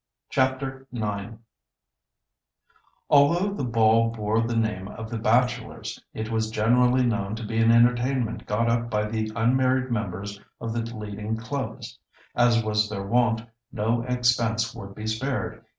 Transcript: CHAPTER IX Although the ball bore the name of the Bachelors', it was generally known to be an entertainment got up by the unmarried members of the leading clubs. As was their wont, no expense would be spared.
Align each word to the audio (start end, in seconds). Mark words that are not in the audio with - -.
CHAPTER 0.31 0.87
IX 0.91 1.37
Although 3.07 3.53
the 3.53 3.63
ball 3.63 4.09
bore 4.09 4.41
the 4.41 4.55
name 4.55 4.87
of 4.87 5.11
the 5.11 5.19
Bachelors', 5.19 6.01
it 6.11 6.31
was 6.31 6.49
generally 6.49 7.05
known 7.05 7.35
to 7.35 7.45
be 7.45 7.59
an 7.59 7.69
entertainment 7.71 8.47
got 8.47 8.67
up 8.67 8.89
by 8.89 9.05
the 9.05 9.31
unmarried 9.35 9.91
members 9.91 10.41
of 10.59 10.73
the 10.73 10.81
leading 10.95 11.37
clubs. 11.37 11.99
As 12.33 12.63
was 12.63 12.89
their 12.89 13.03
wont, 13.05 13.43
no 13.71 14.01
expense 14.01 14.73
would 14.73 14.95
be 14.95 15.05
spared. 15.05 15.63